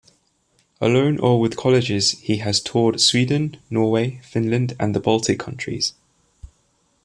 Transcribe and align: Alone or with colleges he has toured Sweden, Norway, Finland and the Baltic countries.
Alone 0.81 1.19
or 1.19 1.39
with 1.39 1.55
colleges 1.55 2.13
he 2.13 2.37
has 2.37 2.59
toured 2.59 2.99
Sweden, 2.99 3.57
Norway, 3.69 4.19
Finland 4.23 4.75
and 4.79 4.95
the 4.95 4.99
Baltic 4.99 5.37
countries. 5.37 5.93